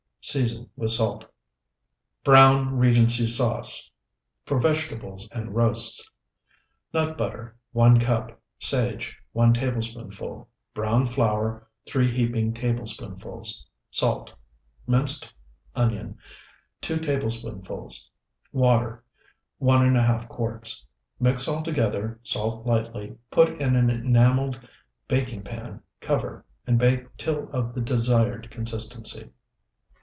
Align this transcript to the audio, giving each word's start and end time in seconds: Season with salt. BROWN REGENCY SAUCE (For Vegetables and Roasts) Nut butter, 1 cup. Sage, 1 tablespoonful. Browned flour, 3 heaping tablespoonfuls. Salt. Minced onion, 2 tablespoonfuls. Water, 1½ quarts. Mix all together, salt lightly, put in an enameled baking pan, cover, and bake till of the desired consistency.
Season 0.23 0.69
with 0.75 0.91
salt. 0.91 1.25
BROWN 2.23 2.77
REGENCY 2.77 3.25
SAUCE 3.25 3.91
(For 4.45 4.59
Vegetables 4.59 5.27
and 5.31 5.55
Roasts) 5.55 6.07
Nut 6.93 7.17
butter, 7.17 7.57
1 7.71 7.99
cup. 7.99 8.39
Sage, 8.59 9.17
1 9.31 9.55
tablespoonful. 9.55 10.47
Browned 10.75 11.11
flour, 11.11 11.67
3 11.87 12.11
heaping 12.11 12.53
tablespoonfuls. 12.53 13.65
Salt. 13.89 14.31
Minced 14.85 15.33
onion, 15.75 16.19
2 16.81 16.97
tablespoonfuls. 16.99 18.07
Water, 18.53 19.03
1½ 19.59 20.27
quarts. 20.27 20.85
Mix 21.19 21.47
all 21.47 21.63
together, 21.63 22.19
salt 22.21 22.67
lightly, 22.67 23.15
put 23.31 23.59
in 23.59 23.75
an 23.75 23.89
enameled 23.89 24.59
baking 25.07 25.41
pan, 25.41 25.81
cover, 25.99 26.45
and 26.67 26.77
bake 26.77 27.17
till 27.17 27.49
of 27.49 27.73
the 27.73 27.81
desired 27.81 28.51
consistency. 28.51 29.31